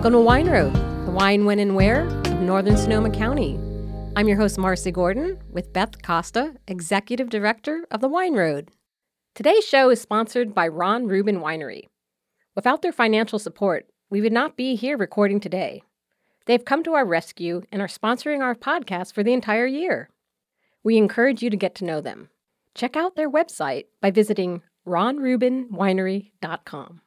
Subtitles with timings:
[0.00, 0.72] Welcome to Wine Road,
[1.04, 3.60] the wine, when, and where of Northern Sonoma County.
[4.16, 8.70] I'm your host, Marcy Gordon, with Beth Costa, Executive Director of the Wine Road.
[9.34, 11.82] Today's show is sponsored by Ron Rubin Winery.
[12.56, 15.82] Without their financial support, we would not be here recording today.
[16.46, 20.08] They've come to our rescue and are sponsoring our podcast for the entire year.
[20.82, 22.30] We encourage you to get to know them.
[22.74, 27.02] Check out their website by visiting ronrubinwinery.com.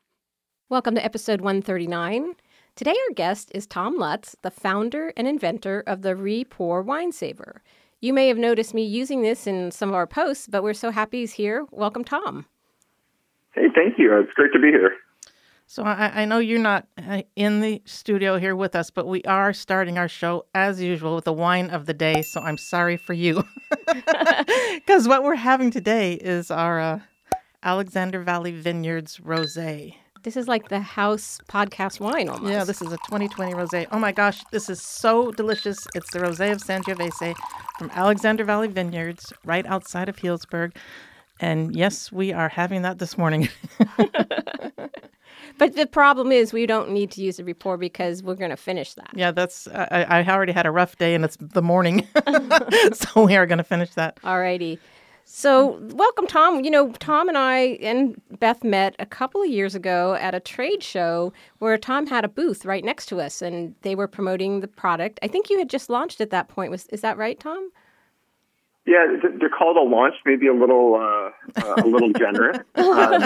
[0.70, 2.36] Welcome to episode 139.
[2.76, 7.62] Today, our guest is Tom Lutz, the founder and inventor of the Re-Pour Wine Saver.
[8.02, 10.90] You may have noticed me using this in some of our posts, but we're so
[10.90, 11.68] happy he's here.
[11.70, 12.48] Welcome, Tom.
[13.54, 14.18] Hey, thank you.
[14.20, 14.96] It's great to be here.
[15.68, 19.22] So I, I, know you're not uh, in the studio here with us, but we
[19.24, 22.24] are starting our show as usual with the wine of the day.
[22.24, 23.44] So I'm sorry for you,
[24.74, 27.00] because what we're having today is our uh,
[27.62, 29.94] Alexander Valley Vineyards Rosé.
[30.24, 32.50] This is like the house podcast wine almost.
[32.52, 33.88] Yeah, this is a 2020 rosé.
[33.92, 35.86] Oh my gosh, this is so delicious.
[35.96, 37.36] It's the rosé of Sangiovese
[37.78, 40.78] from Alexander Valley Vineyards, right outside of Healdsburg.
[41.42, 43.50] And yes, we are having that this morning.
[45.58, 48.56] but the problem is we don't need to use the Re-Pour because we're going to
[48.56, 49.10] finish that.
[49.14, 52.08] Yeah, that's I, I already had a rough day and it's the morning,
[52.94, 54.22] so we are going to finish that.
[54.22, 54.80] Alrighty.
[55.26, 56.64] So, welcome, Tom.
[56.64, 60.40] You know, Tom and I and Beth met a couple of years ago at a
[60.40, 64.60] trade show where Tom had a booth right next to us, and they were promoting
[64.60, 65.20] the product.
[65.24, 66.72] I think you had just launched at that point.
[66.72, 67.72] Was is that right, Tom?
[68.86, 69.06] Yeah,
[69.40, 73.24] they're called a launch, maybe a little uh, uh, a little generous, um,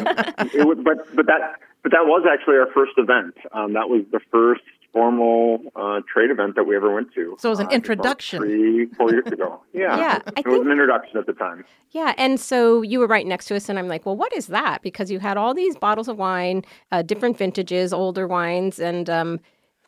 [0.53, 3.35] it, but but that but that was actually our first event.
[3.53, 4.61] Um, that was the first
[4.93, 7.35] formal uh, trade event that we ever went to.
[7.39, 8.39] So it was an uh, introduction.
[8.39, 9.61] Three, four years ago.
[9.73, 9.97] Yeah.
[9.97, 10.19] Yeah.
[10.25, 11.63] I it think, was an introduction at the time.
[11.91, 12.13] Yeah.
[12.17, 14.81] And so you were right next to us, and I'm like, well, what is that?
[14.81, 19.39] Because you had all these bottles of wine, uh, different vintages, older wines, and um,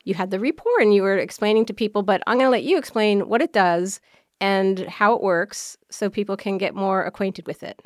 [0.03, 2.63] you had the Re-Pour, and you were explaining to people, but I'm going to let
[2.63, 3.99] you explain what it does
[4.39, 7.81] and how it works so people can get more acquainted with it.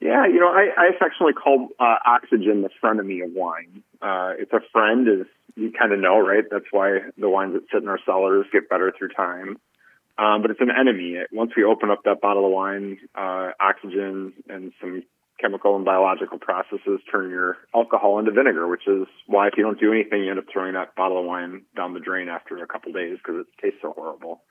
[0.00, 3.82] Yeah, you know, I, I affectionately call uh, oxygen the frenemy of wine.
[4.04, 5.26] Uh, it's a friend, as
[5.56, 6.44] you kind of know, right?
[6.50, 9.56] That's why the wines that sit in our cellars get better through time.
[10.18, 11.16] Um, but it's an enemy.
[11.32, 15.02] Once we open up that bottle of wine, uh, oxygen and some
[15.40, 19.80] chemical and biological processes turn your alcohol into vinegar, which is why if you don't
[19.80, 22.66] do anything, you end up throwing that bottle of wine down the drain after a
[22.66, 24.42] couple days because it tastes so horrible.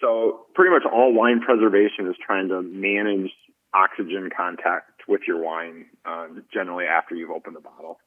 [0.00, 3.30] So pretty much all wine preservation is trying to manage
[3.74, 7.98] oxygen contact with your wine, uh, generally after you've opened the bottle.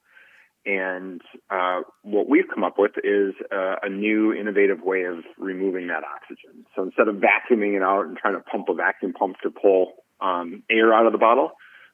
[0.67, 5.88] And uh, what we've come up with is uh, a new innovative way of removing
[5.88, 6.66] that oxygen.
[6.75, 9.94] So instead of vacuuming it out and trying to pump a vacuum pump to pull
[10.19, 11.51] um, air out of the bottle,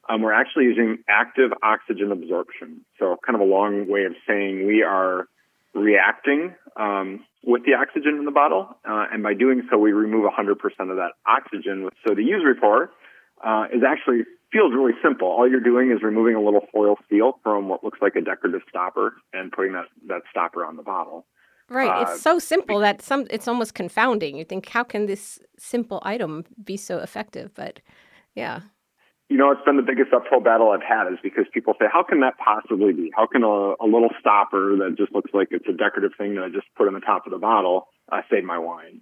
[0.10, 2.82] um, we're actually using active oxygen absorption.
[2.98, 5.28] So kind of a long way of saying we are
[5.76, 10.26] reacting um, with the oxygen in the bottle, uh, and by doing so, we remove
[10.32, 11.90] 100% of that oxygen.
[12.08, 12.90] So the use Re-Pour
[13.44, 14.24] uh, is actually
[14.54, 15.28] feels really simple.
[15.28, 18.62] All you're doing is removing a little foil seal from what looks like a decorative
[18.70, 21.26] stopper and putting that, that stopper on the bottle.
[21.70, 21.90] Right.
[21.90, 24.38] Uh, it's so simple that some it's almost confounding.
[24.38, 27.52] You think, how can this simple item be so effective?
[27.56, 27.80] But
[28.36, 28.62] yeah.
[29.30, 32.04] You know, it's been the biggest uphill battle I've had is because people say, how
[32.04, 33.12] can that possibly be?
[33.16, 36.44] How can a, a little stopper that just looks like it's a decorative thing that
[36.44, 39.02] I just put on the top of the bottle uh, save my wine?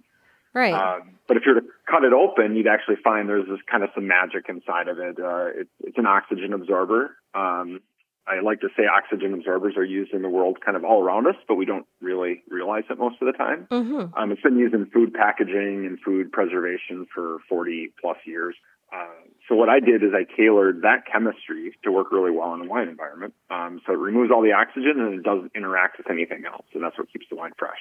[0.54, 0.74] Right.
[0.74, 3.82] Um, but if you were to cut it open, you'd actually find there's this kind
[3.82, 5.18] of some magic inside of it.
[5.18, 7.16] Uh, it it's an oxygen absorber.
[7.34, 7.80] Um,
[8.26, 11.26] I like to say oxygen absorbers are used in the world kind of all around
[11.26, 13.66] us, but we don't really realize it most of the time.
[13.70, 14.14] Mm-hmm.
[14.16, 18.54] Um, it's been used in food packaging and food preservation for 40 plus years.
[18.94, 19.06] Uh,
[19.48, 22.66] so what I did is I tailored that chemistry to work really well in a
[22.66, 23.34] wine environment.
[23.50, 26.82] Um, so it removes all the oxygen and it doesn't interact with anything else, and
[26.82, 27.80] that's what keeps the wine fresh.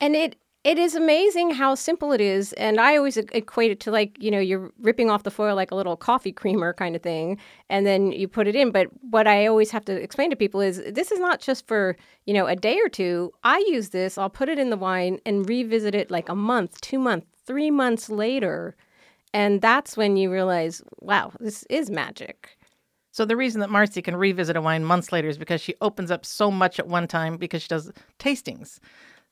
[0.00, 2.52] And it it is amazing how simple it is.
[2.54, 5.70] And I always equate it to like, you know, you're ripping off the foil like
[5.70, 7.38] a little coffee creamer kind of thing,
[7.70, 8.70] and then you put it in.
[8.70, 11.96] But what I always have to explain to people is this is not just for,
[12.26, 13.32] you know, a day or two.
[13.42, 16.80] I use this, I'll put it in the wine and revisit it like a month,
[16.82, 18.76] two months, three months later.
[19.32, 22.58] And that's when you realize, wow, this is magic.
[23.12, 26.10] So the reason that Marcy can revisit a wine months later is because she opens
[26.10, 28.78] up so much at one time because she does tastings.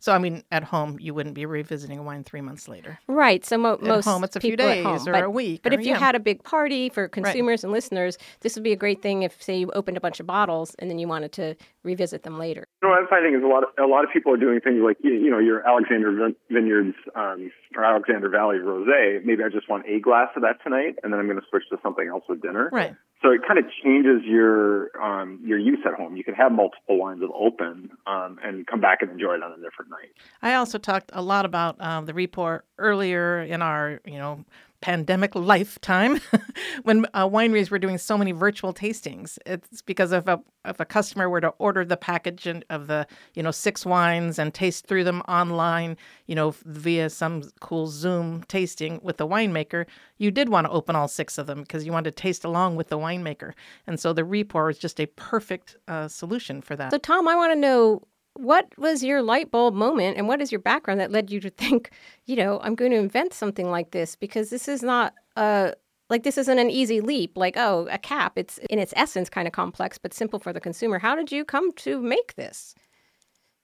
[0.00, 3.00] So, I mean, at home, you wouldn't be revisiting a wine three months later.
[3.08, 3.44] Right.
[3.44, 5.62] So, mo- at most home, it's a few days home, or but, a week.
[5.62, 5.98] But or, if you yeah.
[5.98, 7.64] had a big party for consumers right.
[7.64, 10.26] and listeners, this would be a great thing if, say, you opened a bunch of
[10.26, 12.64] bottles and then you wanted to revisit them later.
[12.82, 14.60] You know, what I'm finding is a lot of a lot of people are doing
[14.60, 19.24] things like you, you know your Alexander Vineyards um, or Alexander Valley Rosé.
[19.24, 21.64] Maybe I just want a glass of that tonight, and then I'm going to switch
[21.70, 22.68] to something else with dinner.
[22.72, 22.94] Right.
[23.20, 26.16] So it kind of changes your um, your use at home.
[26.16, 29.52] You can have multiple lines of open um, and come back and enjoy it on
[29.52, 30.12] a different night.
[30.40, 34.44] I also talked a lot about um, the Re-Pour earlier in our you know
[34.80, 36.20] pandemic lifetime
[36.82, 39.38] when uh, wineries were doing so many virtual tastings.
[39.44, 43.42] It's because if a if a customer were to order the package of the you
[43.42, 45.96] know six wines and taste through them online,
[46.26, 49.86] you know via some cool Zoom tasting with the winemaker,
[50.18, 52.76] you did want to open all six of them because you wanted to taste along
[52.76, 53.52] with the winemaker.
[53.86, 56.90] And so the Re-Pour is just a perfect uh, solution for that.
[56.90, 58.02] So Tom, I want to know
[58.38, 61.50] what was your light bulb moment and what is your background that led you to
[61.50, 61.90] think,
[62.26, 64.14] you know, I'm going to invent something like this?
[64.14, 65.74] Because this is not a
[66.08, 69.46] like this isn't an easy leap like oh a cap it's in its essence kind
[69.46, 70.98] of complex but simple for the consumer.
[70.98, 72.74] How did you come to make this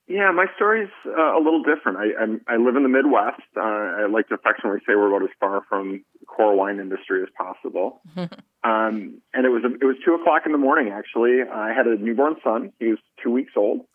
[0.06, 1.96] yeah, my story's uh, a little different.
[1.98, 3.40] I, I I live in the Midwest.
[3.56, 7.22] Uh, I like to affectionately say we're about as far from the core wine industry
[7.22, 8.02] as possible.
[8.16, 8.28] um,
[9.32, 10.92] and it was it was two o'clock in the morning.
[10.92, 12.70] Actually, I had a newborn son.
[12.78, 13.86] He was two weeks old,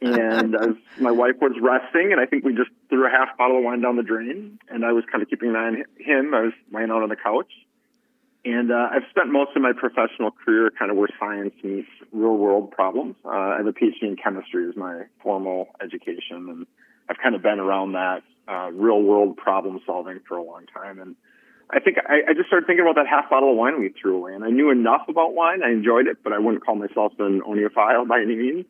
[0.00, 3.58] and as my wife was resting, and I think we just threw a half bottle
[3.58, 4.60] of wine down the drain.
[4.68, 6.34] And I was kind of keeping an eye on him.
[6.34, 7.50] I was laying out on the couch,
[8.44, 12.36] and uh, I've spent most of my professional career kind of where science meets real
[12.36, 13.16] world problems.
[13.24, 16.66] Uh, I have a PhD in chemistry as my formal education, and
[17.08, 21.00] I've kind of been around that uh, real world problem solving for a long time.
[21.00, 21.16] And
[21.70, 24.16] I think I, I just started thinking about that half bottle of wine we threw
[24.16, 24.34] away.
[24.34, 25.62] And I knew enough about wine.
[25.62, 28.66] I enjoyed it, but I wouldn't call myself an oenophile by any means.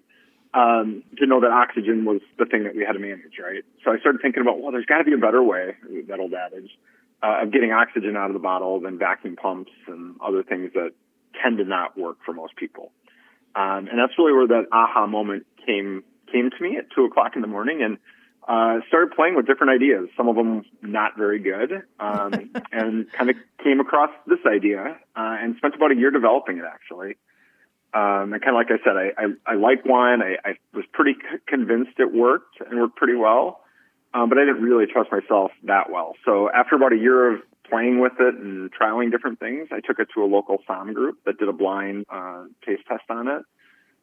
[0.54, 3.62] Um, to know that oxygen was the thing that we had to manage, right?
[3.84, 5.76] So I started thinking about, well, there's got to be a better way,
[6.08, 6.70] that old adage
[7.22, 10.92] uh, of getting oxygen out of the bottle than vacuum pumps and other things that
[11.42, 12.92] tend to not work for most people.
[13.54, 17.32] Um, and that's really where that aha moment came came to me at two o'clock
[17.34, 17.98] in the morning, and
[18.46, 20.08] uh, started playing with different ideas.
[20.16, 22.32] Some of them not very good, um,
[22.72, 26.64] and kind of came across this idea uh, and spent about a year developing it
[26.64, 27.16] actually.
[27.94, 30.20] Um, and kind of like I said, I, I, I like wine.
[30.20, 33.62] I, I was pretty c- convinced it worked and worked pretty well
[34.14, 36.14] um, but I didn't really trust myself that well.
[36.24, 39.98] So after about a year of playing with it and trialing different things, I took
[39.98, 43.42] it to a local somm group that did a blind uh, taste test on it.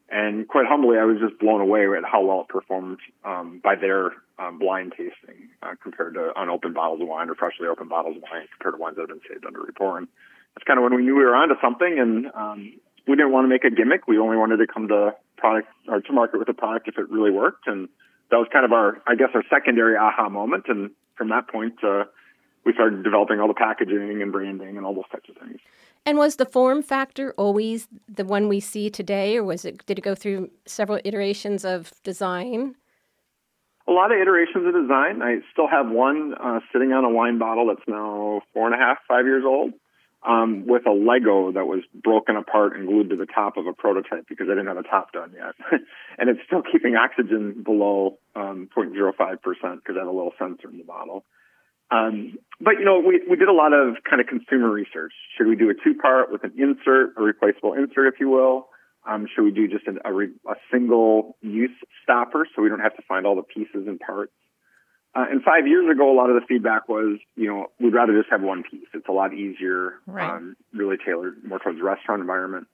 [0.09, 3.73] And quite humbly, I was just blown away at how well it performed um, by
[3.75, 8.17] their um, blind tasting uh, compared to unopened bottles of wine or freshly opened bottles
[8.17, 9.97] of wine compared to ones that have been saved under Re-Pour.
[9.97, 10.07] And
[10.53, 11.97] that's kind of when we knew we were onto something.
[11.97, 12.73] And um,
[13.07, 14.07] we didn't want to make a gimmick.
[14.07, 17.09] We only wanted to come to product or to market with a product if it
[17.09, 17.65] really worked.
[17.65, 17.89] And
[18.31, 20.65] that was kind of our, I guess, our secondary aha moment.
[20.67, 22.05] And from that point, uh,
[22.65, 25.59] we started developing all the packaging and branding and all those types of things.
[26.05, 29.85] And was the form factor always the one we see today, or was it?
[29.85, 32.75] Did it go through several iterations of design?
[33.87, 35.21] A lot of iterations of design.
[35.21, 38.77] I still have one uh, sitting on a wine bottle that's now four and a
[38.77, 39.73] half, five years old
[40.25, 43.73] um, with a Lego that was broken apart and glued to the top of a
[43.73, 45.53] prototype because I didn't have a top done yet.
[46.17, 50.77] and it's still keeping oxygen below um, 0.05% because I have a little sensor in
[50.77, 51.23] the bottle.
[51.91, 55.13] Um, but, you know, we, we did a lot of kind of consumer research.
[55.37, 58.67] Should we do a two part with an insert, a replaceable insert, if you will?
[59.07, 62.79] Um, should we do just an, a, re, a single use stopper so we don't
[62.79, 64.33] have to find all the pieces and parts?
[65.15, 68.17] Uh, and five years ago, a lot of the feedback was, you know, we'd rather
[68.17, 68.87] just have one piece.
[68.93, 70.29] It's a lot easier, right.
[70.29, 72.67] um, really tailored more towards the restaurant environment.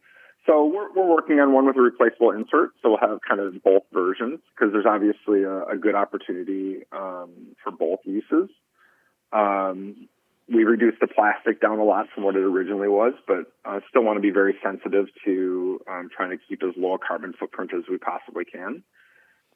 [0.48, 2.72] So we're, we're working on one with a replaceable insert.
[2.82, 7.56] So we'll have kind of both versions because there's obviously a, a good opportunity um,
[7.64, 8.50] for both uses.
[9.32, 10.08] Um,
[10.52, 14.04] we reduced the plastic down a lot from what it originally was, but uh, still
[14.04, 17.72] want to be very sensitive to um, trying to keep as low a carbon footprint
[17.78, 18.84] as we possibly can.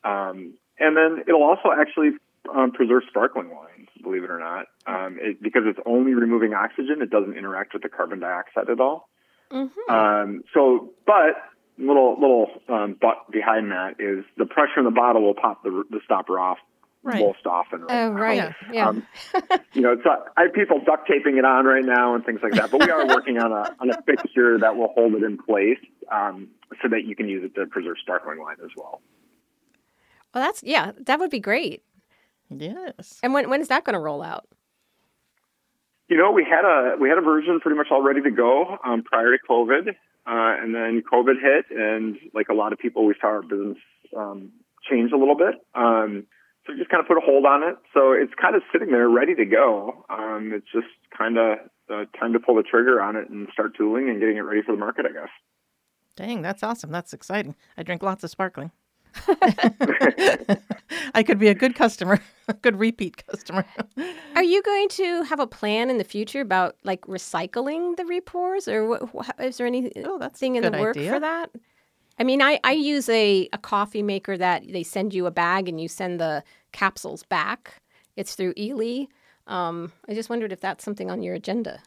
[0.03, 2.11] Um, and then it'll also actually
[2.53, 7.01] um, preserve sparkling wines, believe it or not, um, it, because it's only removing oxygen.
[7.01, 9.09] It doesn't interact with the carbon dioxide at all.
[9.51, 9.93] Mm-hmm.
[9.93, 11.35] Um, so, but
[11.77, 15.83] little little um, but behind that is the pressure in the bottle will pop the,
[15.89, 16.57] the stopper off
[17.05, 17.19] right.
[17.19, 17.81] most often.
[17.81, 18.35] Right oh, right.
[18.35, 18.51] Yeah.
[18.73, 18.89] yeah.
[18.89, 19.07] Um,
[19.73, 22.39] you know, it's, uh, I have people duct taping it on right now and things
[22.43, 22.71] like that.
[22.71, 25.79] But we are working on a on a fixture that will hold it in place
[26.11, 26.49] um,
[26.81, 29.01] so that you can use it to preserve sparkling wine as well.
[30.33, 31.83] Well, that's yeah, that would be great.
[32.49, 33.19] Yes.
[33.23, 34.47] And when when is that going to roll out?
[36.07, 38.77] You know, we had a we had a version pretty much all ready to go
[38.85, 39.93] um, prior to COVID, uh,
[40.27, 43.77] and then COVID hit, and like a lot of people, we saw our business
[44.15, 44.51] um,
[44.89, 45.55] change a little bit.
[45.73, 46.27] Um,
[46.65, 47.75] so we just kind of put a hold on it.
[47.93, 50.05] So it's kind of sitting there ready to go.
[50.09, 51.57] Um, it's just kind of
[51.91, 54.61] uh, time to pull the trigger on it and start tooling and getting it ready
[54.63, 55.29] for the market, I guess.
[56.15, 56.91] Dang, that's awesome.
[56.91, 57.55] That's exciting.
[57.77, 58.71] I drink lots of sparkling.
[61.13, 62.19] I could be a good customer.
[62.47, 63.65] a good repeat customer.
[64.35, 68.67] Are you going to have a plan in the future about like recycling the repours,
[68.67, 71.11] or what, wh- is there anything Oh, that's in the work idea.
[71.11, 71.49] for that?
[72.17, 75.67] I mean, I, I use a, a coffee maker that they send you a bag
[75.67, 77.75] and you send the capsules back.
[78.15, 79.05] It's through Ely.
[79.47, 81.81] Um, I just wondered if that's something on your agenda.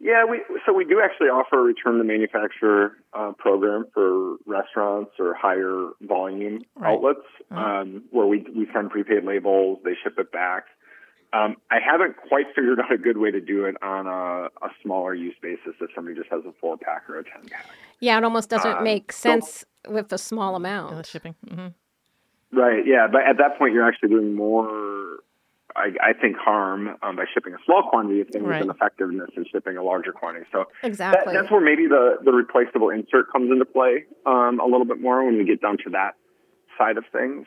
[0.00, 5.12] Yeah, we so we do actually offer a return to manufacturer uh, program for restaurants
[5.18, 6.94] or higher volume Right.
[6.94, 7.20] outlets,
[7.50, 7.60] Uh-huh.
[7.80, 10.64] um, where we we send prepaid labels, they ship it back.
[11.32, 14.70] Um, I haven't quite figured out a good way to do it on a, a
[14.82, 17.66] smaller use basis if somebody just has a four pack or a ten pack.
[18.00, 21.06] Yeah, it almost doesn't Uh, make so- sense with a small Yeah, the amount.
[21.06, 21.34] shipping.
[21.48, 21.68] hmm
[22.52, 22.86] Right.
[22.86, 25.20] Yeah, but at that point, you're actually doing more.
[25.76, 28.60] I, I think harm um, by shipping a small quantity of things Right.
[28.60, 30.46] than effectiveness in shipping a larger quantity.
[30.52, 31.34] So that, Exactly.
[31.34, 35.24] that's where maybe the, the replaceable insert comes into play um, a little bit more
[35.24, 36.12] when we get down to that
[36.78, 37.46] side of things.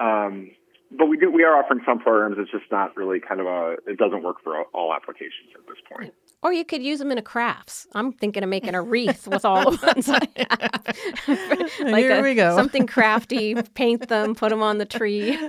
[0.00, 0.50] Um,
[0.94, 2.36] but we do we are offering some programs.
[2.38, 3.76] It's just not really kind of a.
[3.86, 6.12] It doesn't work for all- all applications at this point.
[6.42, 7.86] Or you could use them in a crafts.
[7.94, 11.78] I'm thinking of making a wreath with all the ones I have.
[11.90, 12.54] like Here a- we go.
[12.56, 15.38] Something crafty, paint them, put them on the tree.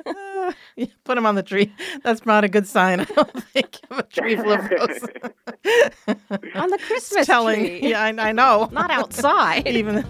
[0.75, 1.73] Yeah, put them on the tree.
[2.03, 3.01] That's not a good sign.
[3.01, 5.03] I don't think of a tree full of roses.
[6.55, 7.59] on the Christmas Telling.
[7.59, 7.89] tree.
[7.89, 8.69] Yeah, I, I know.
[8.71, 9.67] Not outside.
[9.67, 10.03] Even.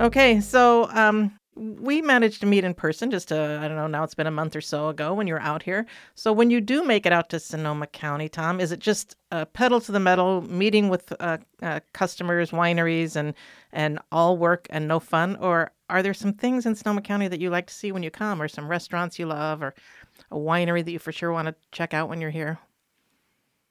[0.00, 4.04] okay, so um, we managed to meet in person just uh, I don't know now
[4.04, 5.86] it's been a month or so ago when you're out here.
[6.14, 9.44] So when you do make it out to Sonoma County, Tom, is it just uh,
[9.46, 13.34] pedal to the metal, meeting with uh, uh, customers, wineries, and
[13.72, 17.40] and all work and no fun, or are there some things in Sonoma County that
[17.40, 19.74] you like to see when you come, or some restaurants you love, or
[20.30, 22.58] a winery that you for sure want to check out when you're here?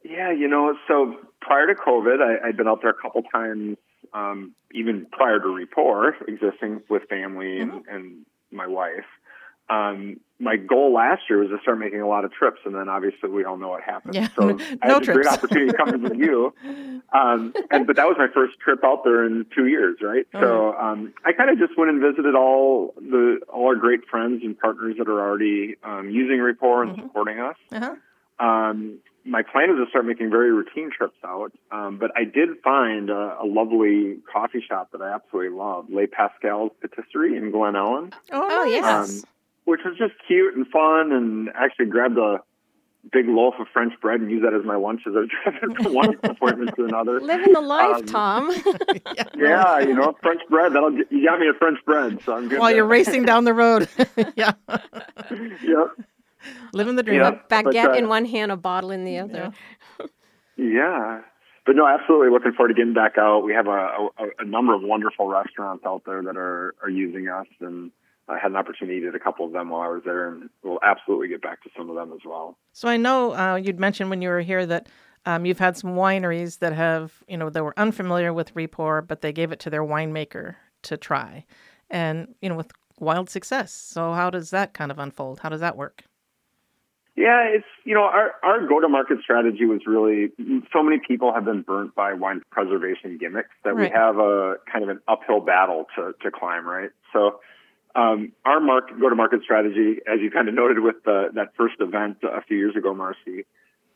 [0.03, 3.77] Yeah, you know, so prior to COVID, I, I'd been out there a couple times,
[4.13, 9.05] um, even prior to Re-Pour, existing with family and, and my wife.
[9.69, 12.87] Um, my goal last year was to start making a lot of trips, and then
[12.87, 14.13] obviously we all know what happened.
[14.15, 15.27] Yeah, so no I had a great trips.
[15.27, 16.53] opportunity to come visit you.
[17.13, 20.25] Um, and but that was my first trip out there in two years, right?
[20.31, 24.41] So um, I kind of just went and visited all the all our great friends
[24.43, 27.55] and partners that are already um, using Re-Pour and supporting us.
[27.71, 27.95] Uh-huh.
[28.39, 32.49] Um, my plan is to start making very routine trips out, um, but I did
[32.63, 37.75] find a, a lovely coffee shop that I absolutely love, Les Pascal's Patisserie in Glen
[37.75, 39.19] Ellen, Oh, Oh, yes.
[39.19, 39.23] um,
[39.65, 42.39] which was just cute and fun, and actually grabbed a
[43.13, 45.75] big loaf of French bread and used that as my lunch as I was driving
[45.81, 47.21] from one appointment to another.
[47.21, 48.49] Living the life, Um, Tom.
[49.37, 50.73] Yeah, you know, French bread.
[50.73, 52.59] That'll get, you got me a French bread, so I'm good.
[52.59, 52.77] While there.
[52.77, 53.87] you're racing down the road.
[54.35, 54.51] yeah.
[55.31, 56.07] Yep.
[56.73, 57.21] Living the dream.
[57.21, 57.39] Yeah.
[57.49, 59.51] Baguette in one hand, a bottle in the other.
[60.57, 61.21] Yeah.
[61.65, 63.41] But no, absolutely looking forward to getting back out.
[63.41, 67.27] We have a, a, a number of wonderful restaurants out there that are, are using
[67.27, 67.91] us, and
[68.29, 70.29] I had an opportunity to eat at a couple of them while I was there,
[70.29, 72.57] and we'll absolutely get back to some of them as well.
[72.71, 74.87] So I know uh, you'd mentioned when you were here that
[75.25, 79.21] um, you've had some wineries that have, you know, they were unfamiliar with Re-Pour, but
[79.21, 81.45] they gave it to their winemaker to try,
[81.89, 83.73] and you know, with wild success.
[83.73, 85.41] So how does that kind of unfold?
[85.41, 86.03] How does that work?
[87.17, 90.31] Yeah, it's you know our our go to market strategy was really
[90.71, 93.89] so many people have been burnt by wine preservation gimmicks that Right.
[93.91, 96.91] we have a kind of an uphill battle to to climb, right?
[97.13, 97.39] So
[97.95, 101.55] um, our market go to market strategy, as you kind of noted with the, that
[101.57, 103.45] first event a few years ago, Marcy,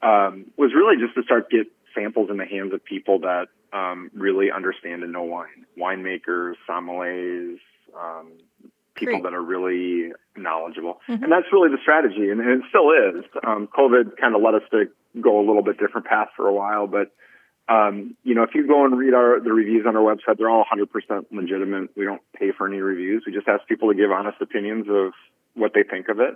[0.01, 4.09] um, was really just to start get samples in the hands of people that um,
[4.15, 7.59] really understand and know wine, winemakers, sommeliers,
[7.95, 8.31] um,
[9.01, 9.23] people Great.
[9.23, 11.01] that are really knowledgeable.
[11.09, 13.25] And that's really the strategy, and, and it still is.
[13.45, 14.85] Um, COVID kind of led us to
[15.19, 17.11] go a little bit different path for a while, but
[17.69, 20.49] um, you know, if you go and read our the reviews on our website, they're
[20.49, 21.89] all 100% legitimate.
[21.95, 23.23] We don't pay for any reviews.
[23.25, 25.13] We just ask people to give honest opinions of
[25.53, 26.35] what they think of it.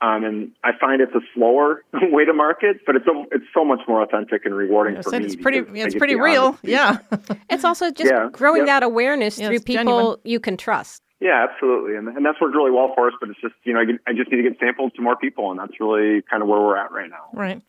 [0.00, 3.64] Um, and I find it's a slower way to market, but it's a, it's so
[3.64, 5.26] much more authentic and rewarding I for said me.
[5.26, 5.60] it's pretty.
[5.60, 6.44] because It's pretty real.
[6.48, 6.70] honesty.
[6.72, 6.98] Yeah.
[7.50, 8.66] It's also just Yeah, growing yep.
[8.66, 10.18] that awareness Yeah, through people genuine.
[10.24, 11.02] you can trust.
[11.20, 13.14] Yeah, absolutely, and and that's worked really well for us.
[13.20, 15.50] But it's just you know I, I just need to get samples to more people,
[15.50, 17.26] and that's really kind of where we're at right now.
[17.32, 17.60] Right.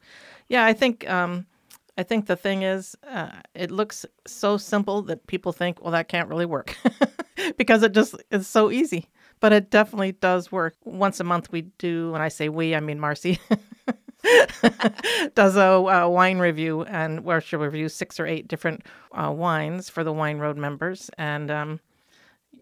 [0.49, 1.47] Yeah, I think um,
[1.97, 6.07] I think the thing is, uh, it looks so simple that people think, well, that
[6.07, 6.77] can't really work
[7.57, 9.09] because it just is so easy.
[9.41, 10.75] But it definitely does work.
[10.85, 12.11] Once a month, we do.
[12.11, 13.39] When I say we, I mean Marcy.
[15.33, 19.89] does a, uh wine review and where she'll review six or eight different uh, wines
[19.89, 21.79] for the Wine Road members, and um,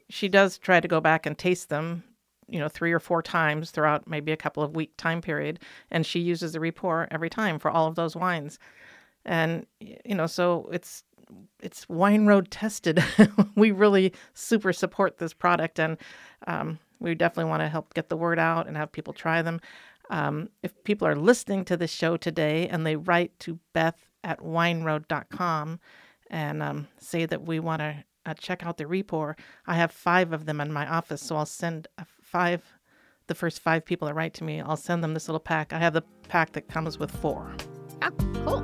[0.10, 2.04] she does try to go back and taste them
[2.48, 5.60] you know three or four times throughout maybe a couple of week time period
[5.92, 8.58] and she uses the Re-Pour every time for all of those wines
[9.26, 11.04] and you know so it's
[11.62, 13.04] it's Wine Road tested.
[13.56, 15.98] we really super support this product, and
[16.48, 19.60] um, we definitely want to help get the word out and have people try them.
[20.10, 24.40] Um, if people are listening to this show today and they write to Beth at
[24.40, 25.80] wineroad.com
[26.30, 30.34] and um, say that we want to uh, check out the repour, I have five
[30.34, 31.88] of them in my office, so I'll send
[32.22, 32.74] five.
[33.28, 35.74] The first five people that write to me, I'll send them this little pack.
[35.74, 37.56] I have the pack that comes with four.
[38.02, 38.12] Oh,
[38.46, 38.62] cool.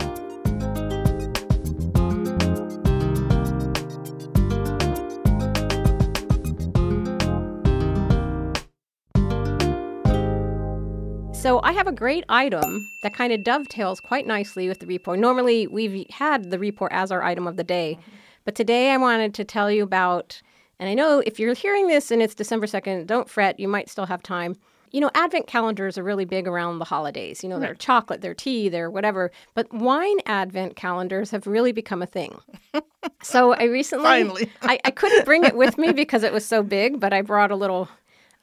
[11.34, 15.20] So I have a great item that kind of dovetails quite nicely with the repour.
[15.20, 18.00] Normally, we've had the repour as our item of the day,
[18.46, 20.42] but today I wanted to tell you about,
[20.80, 23.90] and I know if you're hearing this and it's December 2nd, don't fret, you might
[23.90, 24.56] still have time.
[24.92, 27.42] You know, advent calendars are really big around the holidays.
[27.42, 29.32] You know, they're chocolate, they're tea, they're whatever.
[29.56, 32.38] But wine advent calendars have really become a thing.
[33.24, 34.52] so I recently, Finally.
[34.62, 37.50] I, I couldn't bring it with me because it was so big, but I brought
[37.50, 37.90] a little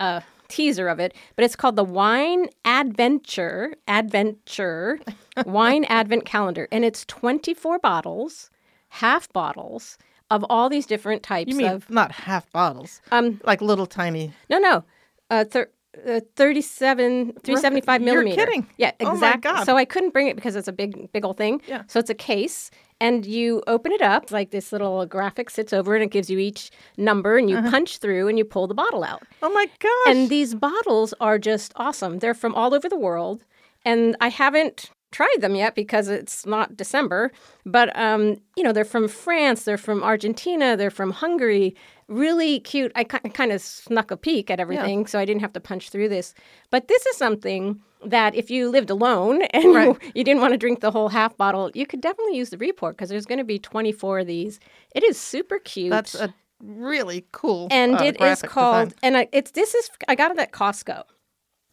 [0.00, 1.14] uh, teaser of it.
[1.37, 4.99] But it's called the Wine Adventure, Adventure
[5.47, 6.66] Wine Advent Calendar.
[6.73, 8.50] And it's 24 bottles,
[8.90, 9.97] half bottles
[10.30, 11.90] of all these different types You mean of.
[11.90, 14.32] not half bottles, Um, like little tiny.
[14.49, 14.85] no, no.
[15.30, 15.70] Uh, thir-
[16.06, 18.66] uh, 37 375 You're millimeter kidding.
[18.76, 19.64] yeah Oh my exactly God.
[19.64, 21.82] so i couldn't bring it because it's a big big old thing Yeah.
[21.88, 22.70] so it's a case
[23.00, 26.38] and you open it up like this little graphic sits over and it gives you
[26.38, 27.70] each number and you Uh-huh.
[27.70, 30.06] punch through and you pull the bottle out Oh my gosh!
[30.14, 32.20] and these bottles are just awesome.
[32.20, 33.44] They're from all over the world.
[33.85, 37.33] And I haven't tried them yet because it's not December.
[37.67, 41.75] But, um, you know, they're from France, they're from Argentina, they're from Hungary.
[42.09, 42.90] Really cute.
[42.97, 46.09] I kind of snuck a peek at everything, so I didn't have to punch through
[46.09, 46.35] this.
[46.71, 49.87] But this is something that if you lived alone and Right.
[50.02, 52.59] you, you didn't want to drink the whole half bottle, you could definitely use the
[52.59, 54.59] Re-Pour because there's going to be 24 of these.
[54.95, 57.69] It is super cute That's a really cool.
[57.71, 58.99] and uh, it is called design.
[59.02, 61.05] and I, it's this is i got it at costco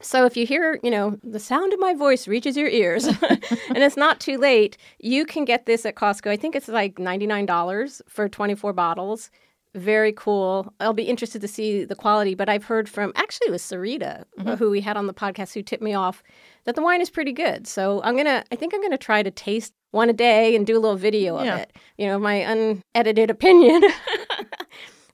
[0.01, 3.05] so if you hear you know the sound of my voice reaches your ears
[3.75, 6.29] and it's not too late you can get this at costco.
[6.29, 9.31] I think it's like $99 for 24 bottles.
[9.75, 10.73] Very cool.
[10.79, 14.23] I'll be interested to see the quality but i've heard from actually it was sarita
[14.39, 14.53] Mm-hmm.
[14.55, 16.21] who we had on the podcast who tipped me off
[16.65, 17.65] that the wine is pretty good.
[17.67, 20.77] So i'm gonna i think i'm gonna try to taste one a day and do
[20.77, 21.57] a little video of Yeah.
[21.57, 21.75] it.
[21.97, 23.81] You know my unedited opinion.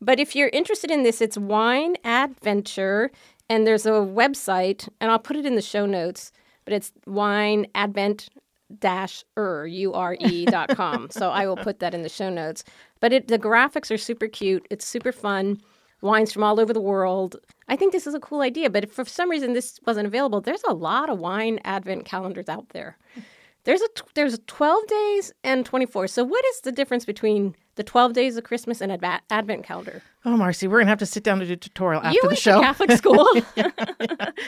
[0.02, 3.10] But if you're interested in this, it's Wine Adventure,
[3.49, 6.32] and there's a website, and I'll put it in the show notes.
[6.65, 8.29] But it's Wine Advent
[8.79, 11.10] dash er u r e dot com.
[11.12, 12.63] so I will put that in the show notes.
[12.99, 14.65] But it the graphics are super cute.
[14.69, 15.62] It's super fun.
[16.01, 17.38] Wines from all over the world.
[17.69, 18.69] I think this is a cool idea.
[18.69, 22.49] But if for some reason this wasn't available, there's a lot of wine advent calendars
[22.49, 22.97] out there.
[23.63, 26.08] There's a t- there's a 12 days and 24.
[26.08, 30.01] So what is the difference between the 12 days of Christmas and adva- advent calendar?
[30.25, 32.27] Oh, Marcy, we're gonna have to sit down to do a tutorial after you the
[32.27, 32.59] went show.
[32.59, 33.27] to Catholic school.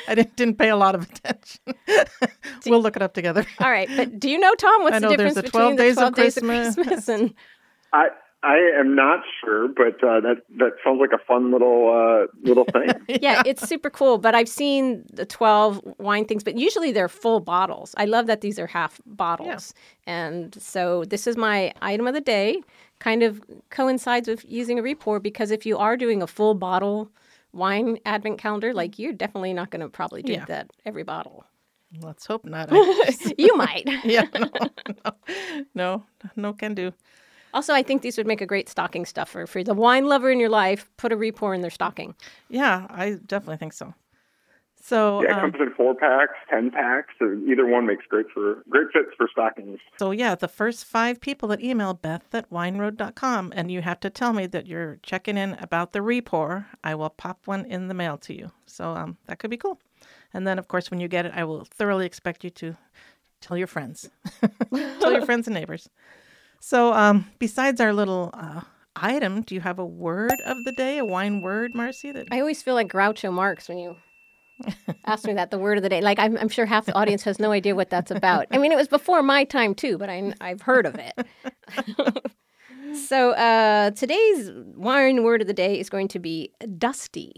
[0.08, 1.62] I didn't, didn't pay a lot of attention.
[2.66, 3.46] we'll look it up together.
[3.60, 5.72] All right, but do you know, Tom, what's I know the there's difference the 12
[5.72, 6.76] between the days of 12 days of Christmas.
[6.76, 7.34] Christmas and
[7.94, 8.08] I
[8.46, 12.66] I am not sure, but uh, that that sounds like a fun little uh, little
[12.66, 12.90] thing.
[13.22, 14.20] yeah, it's super cool.
[14.20, 17.96] But I've seen the 12 wine things, but usually they're full bottles.
[17.98, 19.74] I love that these are half bottles.
[20.06, 22.62] And so this is my item of the day.
[23.00, 27.12] Kind of coincides with using a repour because if you are doing a full bottle
[27.52, 28.78] wine advent calendar, mm-hmm.
[28.78, 30.46] like you're definitely not going to probably drink Yeah.
[30.46, 31.46] that every bottle.
[32.02, 32.70] Let's hope not.
[33.38, 33.84] You might.
[34.04, 34.50] yeah, no,
[35.06, 35.12] no,
[35.74, 36.04] no,
[36.36, 36.94] no can do.
[37.54, 40.42] Also, I think these would make a great stocking stuffer for the wine lover in
[40.42, 40.92] your life.
[40.98, 42.14] Put a repour in their stocking.
[42.50, 43.94] Yeah, I definitely think so.
[44.86, 47.12] So, Yeah, it um, comes in four packs, ten packs.
[47.18, 49.80] So either one makes great for great fits for stockings.
[49.98, 54.12] so yeah, the first five people that email Beth at wineroad.com, and you have to
[54.12, 56.68] tell me that you're checking in about the repour.
[56.84, 58.52] I will pop one in the mail to you.
[58.68, 59.80] So um, that could be cool.
[60.36, 62.78] And then, of course, when you get it, I will thoroughly expect you to
[63.42, 64.12] tell your friends,
[65.00, 65.90] tell your friends and neighbors.
[66.60, 68.62] So, um, besides our little uh,
[68.96, 72.12] item, do you have a word of the day, a wine word, Marcy?
[72.12, 73.96] That I always feel like Groucho Marx when you
[75.06, 76.02] ask me that, the word of the day.
[76.02, 78.48] Like, I'm, I'm sure half the audience has no idea what that's about.
[78.52, 82.28] I mean, it was before my time, too, but I, I've heard of it.
[83.08, 87.34] so, uh, today's wine word of the day is going to be dusty.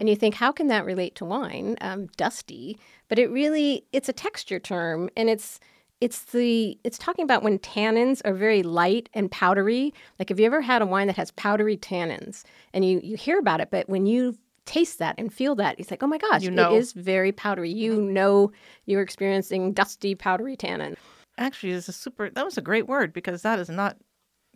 [0.00, 1.76] And you think, how can that relate to wine?
[1.80, 5.60] Um, dusty, but it really it's a texture term, and it's
[6.00, 9.94] it's the it's talking about when tannins are very light and powdery.
[10.18, 13.38] Like, have you ever had a wine that has powdery tannins, and you you hear
[13.38, 16.42] about it, but when you taste that and feel that, it's like, oh my gosh,
[16.42, 16.74] You know.
[16.74, 17.70] it is very powdery.
[17.70, 18.12] You mm-hmm.
[18.12, 18.52] know
[18.86, 20.96] you're experiencing dusty, powdery tannin.
[21.38, 23.96] actually is a super, that was a great word because that is not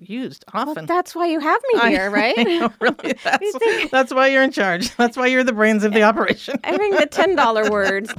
[0.00, 0.74] used often.
[0.74, 2.34] Well, that's why you have me here, right?
[2.38, 4.94] I know, really, that's, that's why you're in charge.
[4.96, 6.58] That's why you're the brains of the operation.
[6.64, 8.12] I bring the ten dollar words.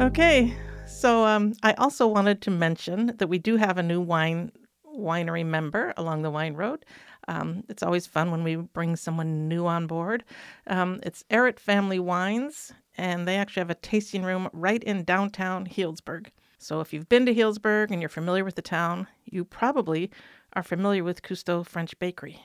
[0.00, 0.54] Okay,
[1.04, 4.50] so um, I also wanted to mention that we do have a new wine
[4.88, 6.86] winery member along the wine road.
[7.28, 10.24] Um, it's always fun when we bring someone new on board.
[10.66, 15.66] Um, it's Ehret Family Wines, and they actually have a tasting room right in downtown
[15.66, 16.28] Healdsburg.
[16.56, 20.10] So if you've been to Healdsburg and you're familiar with the town, you probably
[20.54, 22.40] are familiar with Costeaux French Bakery.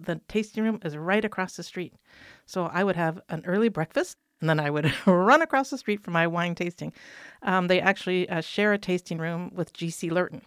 [0.00, 1.92] The tasting room is right across the street.
[2.46, 6.02] So I would have an early breakfast and then I would run across the street
[6.02, 6.92] for my wine tasting.
[7.42, 10.42] Um, they actually uh, share a tasting room with GC Lurton.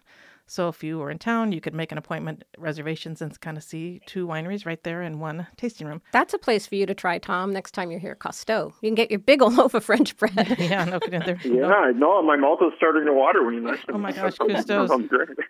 [0.48, 3.64] So if you were in town, you could make an appointment, reservations, and kind of
[3.64, 6.04] see two wineries right there in one tasting room.
[6.12, 8.72] That's a place for you to try, Tom, next time you're here at Costeaux.
[8.82, 10.56] You can get your big old loaf of French bread.
[10.60, 11.22] yeah, no kidding.
[11.22, 12.22] There, yeah, I know.
[12.22, 15.02] My mouth is starting to water when you mention Oh my gosh, That Costeaux's.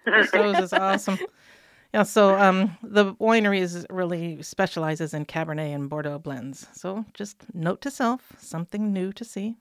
[0.08, 1.20] Costeaux's is awesome.
[1.96, 6.68] Yeah, so um, the winery is really specializes in Cabernet and Bordeaux blends.
[6.74, 9.56] So just note to self, something new to see.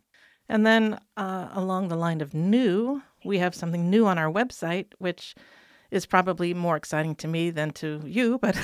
[0.48, 4.86] And then uh, along the line of new, we have something new on our website,
[4.98, 5.36] which
[5.92, 8.58] is probably more exciting to me than to you, but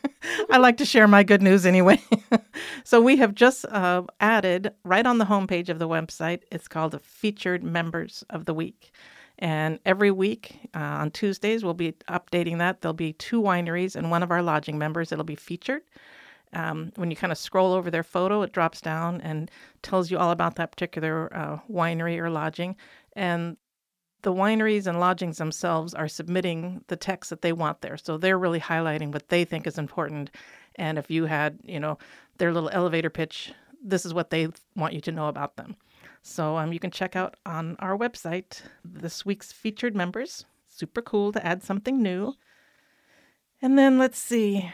[0.50, 2.02] I like to share my good news anyway.
[2.82, 6.90] so we have just uh, added right on the homepage of the website, it's called
[6.90, 8.90] the Featured Members of the Week.
[9.38, 12.80] And every week uh, on Tuesdays, we'll be updating that.
[12.80, 15.82] There'll be two wineries and one of our lodging members that'll be featured.
[16.52, 19.50] Um, when you kind of scroll over their photo, it drops down and
[19.82, 22.76] tells you all about that particular uh, winery or lodging.
[23.14, 23.56] And
[24.22, 27.96] the wineries and lodgings themselves are submitting the text that they want there.
[27.96, 30.30] So they're really highlighting what they think is important.
[30.76, 31.98] And if you had, you know,
[32.38, 35.76] their little elevator pitch, this is what they want you to know about them.
[36.28, 40.44] So um, you can check out on our website this week's featured members.
[40.68, 42.34] Super cool to add something new.
[43.62, 44.68] And then let's see.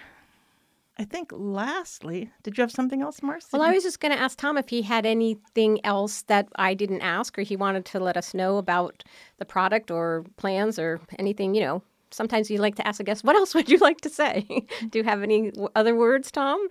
[0.98, 3.48] I think lastly, did you have something else, Marcy?
[3.52, 6.72] Well, I was just going to ask Tom if he had anything else that I
[6.72, 9.04] didn't ask or he wanted to let us know about
[9.36, 11.82] the product or plans or anything, you know.
[12.10, 14.46] Sometimes you like to ask a guest, what else would you like to say?
[14.88, 16.66] Do you have any other words, Tom?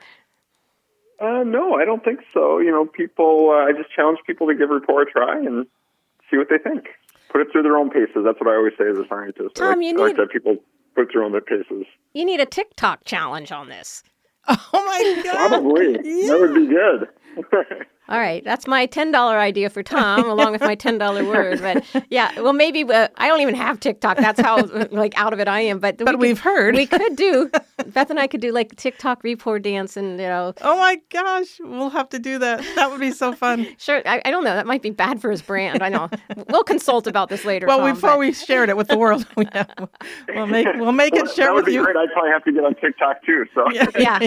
[1.22, 2.58] Uh, no, I don't think so.
[2.60, 3.52] You know, people.
[3.52, 5.68] Uh, I just challenge people to give Re-Pour a try and
[6.30, 6.88] see what they think.
[7.30, 8.24] Put it through their own paces.
[8.26, 9.56] That's what I always say as a scientist.
[9.56, 10.58] Tom, like, you I like need- to have people
[10.96, 11.86] put it through on their paces.
[12.14, 14.04] You need a TikTok challenge on this.
[14.48, 15.50] oh my God.
[15.50, 17.08] Probably that would be good.
[18.10, 21.62] All right, that's my ten dollar idea for Tom, along with my ten dollar word.
[21.62, 24.18] But yeah, well, maybe uh, I don't even have TikTok.
[24.18, 25.80] That's how like out of it I am.
[25.80, 26.76] But But we we've heard.
[26.76, 27.50] we could do
[27.88, 31.60] Beth and I could do like TikTok Re-Pour dance, and you know, Oh my gosh,
[31.62, 32.66] we'll have to do that.
[32.76, 33.66] That would be so fun.
[33.78, 34.02] sure.
[34.06, 34.56] I, I don't know.
[34.56, 35.82] That might be bad for his brand.
[35.82, 36.10] I know.
[36.50, 37.66] We'll consult about this later.
[37.68, 39.70] Well, Tom, before but- we shared it with the world, we have,
[40.36, 41.84] we'll make we'll make it that share would with be you.
[41.86, 41.96] great.
[41.96, 43.46] I'd probably have to get on TikTok too.
[43.56, 44.20] So yeah,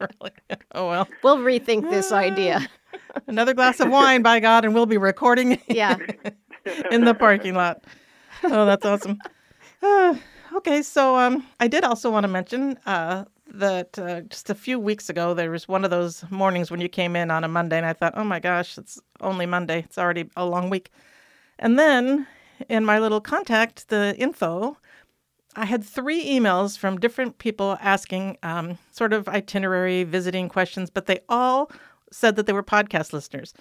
[0.00, 0.32] Really.
[0.74, 2.66] Oh well, we'll rethink this idea.
[3.26, 5.96] another glass of wine, by God, and we'll be recording Yeah.
[6.90, 7.84] in the parking lot.
[8.44, 9.18] Oh, that's awesome.
[9.82, 10.16] Uh,
[10.56, 14.78] okay, so um, I did also want to mention uh, that uh, just a few
[14.78, 17.76] weeks ago there was one of those mornings when you came in on a Monday,
[17.76, 19.80] and I thought, oh my gosh, it's only Monday.
[19.80, 20.90] It's already a long week.
[21.58, 22.26] And then
[22.68, 24.76] in my little contact, the info,
[25.56, 31.06] I had three emails from different people asking um, sort of itinerary, visiting questions, but
[31.06, 31.70] they all
[32.12, 33.54] said that they were podcast listeners.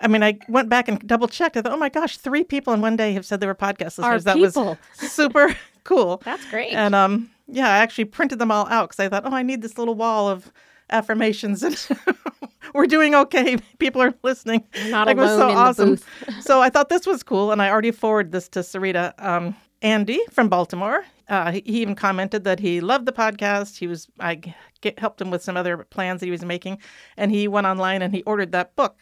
[0.00, 1.56] I mean, I went back and double checked.
[1.56, 3.98] I thought, oh my gosh, three people in one day have said they were podcast
[3.98, 4.04] listeners.
[4.04, 4.78] Our that people.
[5.00, 6.22] was super cool.
[6.24, 6.72] That's great.
[6.72, 9.62] And um, yeah, I actually printed them all out because I thought, oh, I need
[9.62, 10.52] this little wall of
[10.90, 11.88] affirmations, and
[12.74, 13.56] we're doing okay.
[13.78, 14.64] People are listening.
[14.86, 15.88] not Like, it was alone so in the awesome.
[15.90, 16.08] booth.
[16.40, 19.12] so I thought this was cool, and I already forwarded this to Sarita.
[19.22, 21.04] Um, Andy from Baltimore.
[21.28, 23.78] Uh, he even commented that he loved the podcast.
[23.78, 24.40] He was I
[24.80, 26.78] get, helped him with some other plans that he was making,
[27.16, 28.96] and he went online and he ordered that book,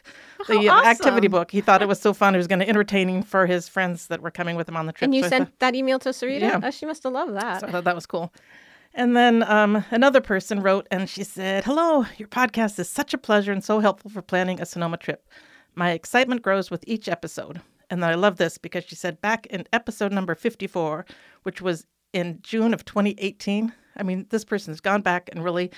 [0.49, 1.51] the Oh, uh, activity book.
[1.53, 2.35] He thought it was so fun.
[2.35, 4.93] It was going to entertaining for his friends that were coming with him on the
[4.93, 5.07] trip.
[5.07, 6.41] And you So sent that email to Sarita?
[6.41, 6.61] Yeah.
[6.63, 7.61] Oh, she must have loved that.
[7.61, 8.33] so I thought that was cool.
[8.95, 13.19] And then um, another person wrote and she said, Hello, your podcast is such a
[13.19, 15.29] pleasure and so helpful for planning a Sonoma trip.
[15.75, 17.61] My excitement grows with each episode.
[17.91, 21.05] And I love this because she said back in episode number 54,
[21.43, 23.73] which was in June of 2018.
[23.97, 25.71] I mean, this person's gone back and really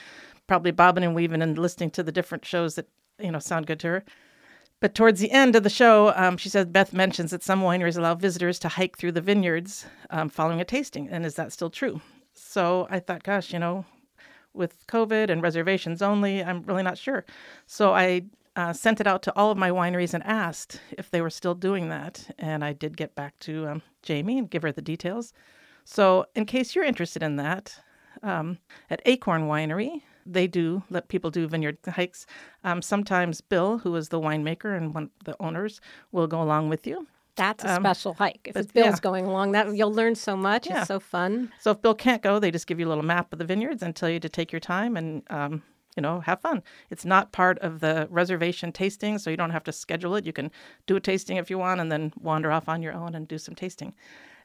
[0.47, 2.89] probably bobbing and weaving and listening to the different shows that,
[3.19, 4.05] you know, sound good to her.
[4.81, 7.99] But towards the end of the show, um, she said Beth mentions that some wineries
[7.99, 11.09] allow visitors to hike through the vineyards um, following a tasting.
[11.09, 12.01] And is that still true?
[12.33, 13.85] So I thought, gosh, you know,
[14.55, 17.25] with COVID and reservations only, I'm really not sure.
[17.67, 18.23] So I
[18.55, 21.55] uh, sent it out to all of my wineries and asked if they were still
[21.55, 22.35] doing that.
[22.39, 25.33] And I did get back to um, Jamie and give her the details.
[25.91, 27.81] So, in case you're interested in that,
[28.23, 28.59] um,
[28.91, 32.27] at Acorn Winery, they do let people do vineyard hikes.
[32.63, 35.81] Um, sometimes Bill, who is the winemaker and one of the owners,
[36.13, 37.07] will go along with you.
[37.37, 38.41] That's a Um, special hike.
[38.45, 39.01] If but it's Bill's yeah.
[39.01, 40.67] going along, that you'll learn so much.
[40.67, 40.81] Yeah.
[40.81, 41.51] It's so fun.
[41.59, 43.83] So if Bill can't go, they just give you a little map of the vineyards
[43.83, 45.63] and tell you to take your time and um,
[45.97, 46.63] you know have fun.
[46.91, 50.27] It's not part of the reservation tasting, so you don't have to schedule it.
[50.27, 50.51] You can
[50.87, 53.39] do a tasting if you want, and then wander off on your own and do
[53.39, 53.95] some tasting.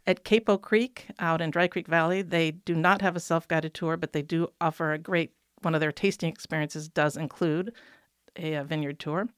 [0.05, 3.95] At Capo Creek, out in Dry Creek Valley, they do not have a self-guided tour,
[3.95, 5.31] but they do offer a great.
[5.61, 7.73] One of their tasting experiences does include
[8.35, 9.29] a, uh vineyard tour.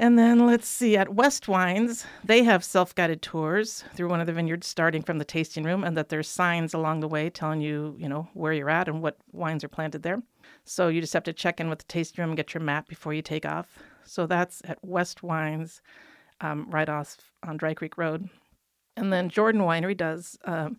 [0.00, 4.26] And then let's see, at West Wines, they have self guided tours through one of
[4.28, 7.60] the vineyards starting from the tasting room, and that there's signs along the way telling
[7.60, 10.22] you, you know, where you're at and what wines are planted there.
[10.64, 12.88] So you just have to check in with the tasting room and get your map
[12.88, 13.76] before you take off.
[14.04, 15.82] So that's at West Wines,
[16.40, 18.30] um, right off on Dry Creek Road.
[18.98, 20.78] And then Jordan Winery does um,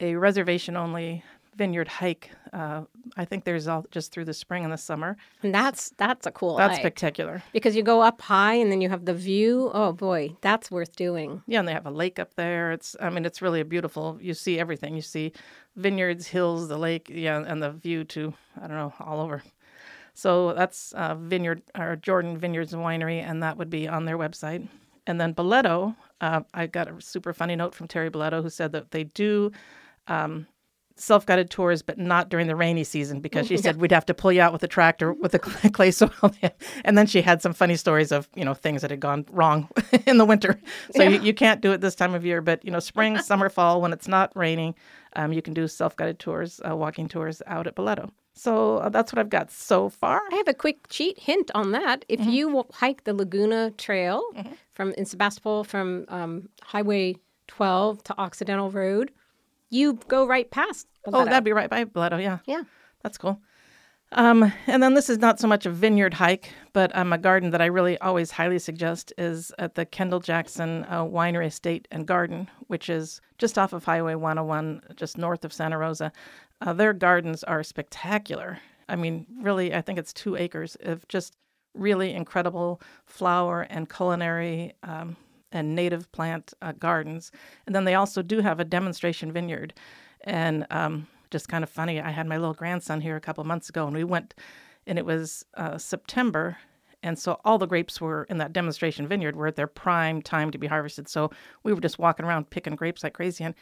[0.00, 1.22] a reservation only
[1.56, 2.30] vineyard hike.
[2.54, 2.82] Uh,
[3.18, 5.16] I think there's all just through the spring and the summer.
[5.42, 6.80] And that's that's a cool That's hike.
[6.80, 7.42] spectacular.
[7.52, 9.70] because you go up high and then you have the view.
[9.74, 11.42] Oh boy, that's worth doing.
[11.46, 12.72] Yeah, and they have a lake up there.
[12.72, 14.16] It's, I mean, it's really a beautiful.
[14.22, 14.94] You see everything.
[14.94, 15.32] You see
[15.76, 19.42] vineyards, hills, the lake, yeah, and the view to, I don't know, all over.
[20.14, 24.16] So that's uh, Vineyard or Jordan Vineyards and Winery, and that would be on their
[24.18, 24.66] website.
[25.10, 28.70] And then Balletto, uh, I got a super funny note from Terry Balletto who said
[28.70, 29.50] that they do
[30.06, 30.46] um,
[30.94, 34.14] self guided tours, but not during the rainy season because she said we'd have to
[34.14, 35.38] pull you out with a tractor with the
[35.72, 36.12] clay soil.
[36.84, 39.68] and then she had some funny stories of you know things that had gone wrong
[40.06, 40.60] in the winter.
[40.94, 43.48] So you, you can't do it this time of year, but you know spring, summer,
[43.48, 44.76] fall when it's not raining,
[45.16, 48.12] um, you can do self guided tours, uh, walking tours out at Balletto.
[48.40, 50.20] So uh, that's what I've got so far.
[50.32, 52.06] I have a quick cheat hint on that.
[52.08, 52.30] If Mm-hmm.
[52.30, 54.22] you hike the Laguna Trail
[54.72, 57.16] from in Sebastopol from um, Highway
[57.48, 59.10] 12 to Occidental Road,
[59.68, 60.86] you go right past.
[61.06, 62.38] Oh, that'd be right by Balletto, yeah.
[62.46, 62.62] yeah.
[63.02, 63.40] That's cool.
[64.12, 67.50] Um, and then this is not so much a vineyard hike, but um, a garden
[67.50, 72.06] that I really always highly suggest is at the Kendall Jackson uh, Winery Estate and
[72.06, 76.10] Garden, which is just off of Highway 101, just north of Santa Rosa.
[76.60, 78.58] Uh, their gardens are spectacular.
[78.88, 81.36] I mean, really, I think it's two acres of just
[81.74, 85.16] really incredible flower and culinary um,
[85.52, 87.32] and native plant uh, gardens.
[87.66, 89.74] And then they also do have a demonstration vineyard.
[90.22, 93.68] And um, just kind of funny, I had my little grandson here a couple months
[93.68, 94.34] ago, and we went,
[94.86, 96.58] and it was uh, September.
[97.02, 100.50] And so all the grapes were in that demonstration vineyard were at their prime time
[100.50, 101.08] to be harvested.
[101.08, 101.30] So
[101.62, 103.44] we were just walking around picking grapes like crazy.
[103.44, 103.54] And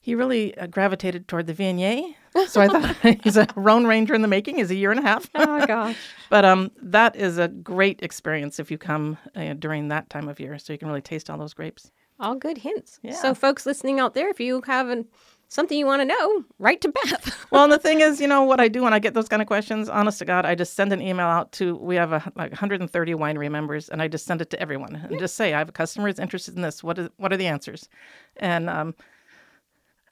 [0.00, 2.14] he really uh, gravitated toward the Viognier.
[2.48, 4.56] So I thought he's a Rhone Ranger in the making.
[4.56, 5.28] He's a year and a half.
[5.34, 5.96] Oh gosh.
[6.30, 10.38] But um, that is a great experience if you come uh, during that time of
[10.38, 11.90] year, so you can really taste all those grapes.
[12.20, 13.00] All good hints.
[13.02, 13.14] Yeah.
[13.14, 15.06] So, folks listening out there, if you have an,
[15.48, 17.36] something you want to know, write to Beth.
[17.50, 19.42] Well, and the thing is, you know, what I do when I get those kind
[19.42, 22.22] of questions, honest to God, I just send an email out to, we have a,
[22.36, 25.58] like 130 winery members, and I just send it to everyone and just say, I
[25.58, 26.84] have a customer is interested in this.
[26.84, 27.88] What is, what are the answers?
[28.36, 28.94] And um,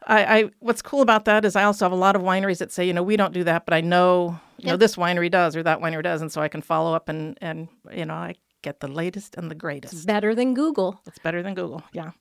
[0.08, 2.72] I, I, what's cool about that is I also have a lot of wineries that
[2.72, 5.54] say, you know, we don't do that, but I know, you know, this winery does
[5.54, 8.34] or that winery does, and so I can follow up and and you know, I
[8.62, 10.06] get the latest and the greatest.
[10.06, 11.00] Better than Google.
[11.06, 11.82] It's better than Google.
[11.92, 12.12] Yeah.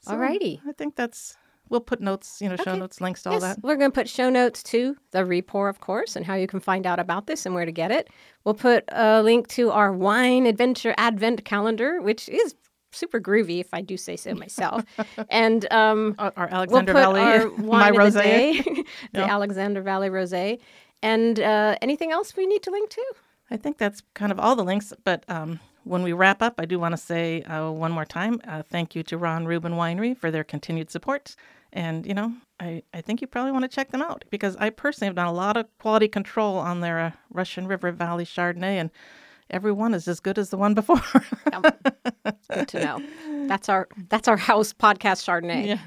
[0.00, 0.60] So Alrighty.
[0.66, 1.36] I think that's.
[1.68, 2.78] We'll put notes, you know, show Okay.
[2.78, 3.58] notes, links to all Yes, that.
[3.60, 6.60] we're going to put show notes to the Re-Pour, of course, and how you can
[6.60, 8.08] find out about this and where to get it.
[8.44, 12.54] We'll put a link to our wine adventure advent calendar, which is
[12.96, 14.84] super groovy, if I do say so myself.
[15.30, 18.22] and um, Our, we'll Alexander put Valley, our my of the rosé.
[18.22, 18.60] day,
[19.12, 19.26] the Yeah.
[19.34, 20.58] Alexander Valley rosé,
[21.02, 23.04] and uh, anything else we need to link to.
[23.50, 24.92] I think that's kind of all the links.
[25.04, 28.40] But um, when we wrap up, I do want to say uh, one more time
[28.48, 31.36] uh, thank you to Ron Rubin Winery for their continued support.
[31.72, 34.70] And, you know, I, I think you probably want to check them out because I
[34.70, 38.80] personally have done a lot of quality control on their uh, Russian River Valley Chardonnay,
[38.80, 38.90] and
[39.50, 41.00] every one is as good as the one before.
[42.52, 43.02] Good to know.
[43.48, 45.66] That's our that's our house podcast Chardonnay.
[45.66, 45.78] yeah.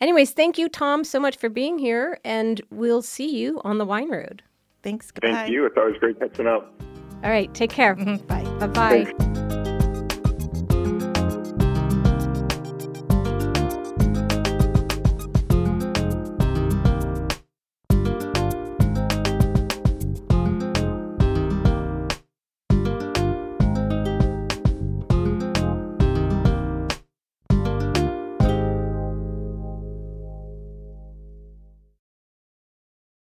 [0.00, 3.84] Anyways, thank you, Tom, so much for being here, and we'll see you on the
[3.84, 4.42] wine road.
[4.82, 5.10] Thanks.
[5.10, 5.32] Goodbye.
[5.32, 5.64] Thank you.
[5.66, 6.72] It's always great catching up.
[7.22, 7.94] All right, take care.
[7.96, 8.26] Mhm.
[8.26, 8.66] Bye.
[8.66, 9.73] Bye bye.